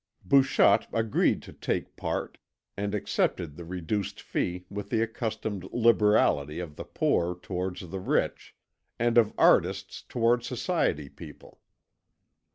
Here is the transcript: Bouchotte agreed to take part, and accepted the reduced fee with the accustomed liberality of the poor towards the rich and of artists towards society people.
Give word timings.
Bouchotte 0.25 0.87
agreed 0.93 1.43
to 1.43 1.53
take 1.53 1.95
part, 1.95 2.39
and 2.75 2.95
accepted 2.95 3.55
the 3.55 3.63
reduced 3.63 4.19
fee 4.19 4.65
with 4.67 4.89
the 4.89 4.99
accustomed 5.03 5.71
liberality 5.71 6.59
of 6.59 6.75
the 6.75 6.83
poor 6.85 7.37
towards 7.39 7.87
the 7.87 7.99
rich 7.99 8.55
and 8.97 9.15
of 9.15 9.31
artists 9.37 10.01
towards 10.01 10.47
society 10.47 11.07
people. 11.07 11.61